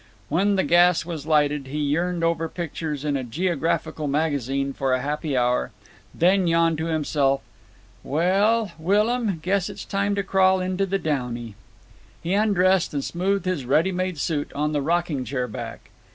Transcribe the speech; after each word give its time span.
When 0.29 0.55
the 0.55 0.63
gas 0.63 1.05
was 1.05 1.27
lighted 1.27 1.67
he 1.67 1.77
yearned 1.77 2.23
over 2.23 2.49
pictures 2.49 3.05
in 3.05 3.15
a 3.15 3.23
geographical 3.23 4.07
magazine 4.07 4.73
for 4.73 4.93
a 4.93 5.01
happy 5.03 5.37
hour, 5.37 5.69
then 6.11 6.47
yawned 6.47 6.79
to 6.79 6.87
himself, 6.87 7.41
"Well 8.03 8.45
l 8.47 8.57
l, 8.61 8.71
Willum, 8.79 9.37
guess 9.43 9.69
it's 9.69 9.85
time 9.85 10.15
to 10.15 10.23
crawl 10.23 10.59
into 10.59 10.87
the 10.87 10.97
downy." 10.97 11.53
He 12.19 12.33
undressed 12.33 12.95
and 12.95 13.03
smoothed 13.03 13.45
his 13.45 13.63
ready 13.63 13.91
made 13.91 14.17
suit 14.17 14.51
on 14.53 14.71
the 14.71 14.81
rocking 14.81 15.23
chair 15.23 15.47
back. 15.47 15.91